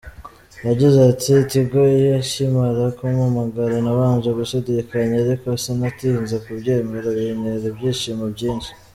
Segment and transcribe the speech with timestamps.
[0.67, 1.81] Yagize ati “Tigo
[2.21, 8.71] ikimara kumpamagara nabanje gushidikanya, ariko sinatinze kubyemera, bintera ibyishimo byinshi.